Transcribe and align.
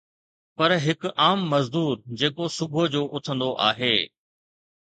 پر 0.57 0.69
هڪ 0.85 1.01
عام 1.23 1.39
مزدور 1.51 1.93
جيڪو 2.21 2.45
صبح 2.57 2.81
جو 2.95 3.01
اٿندو 3.15 3.51
آهي 3.69 3.95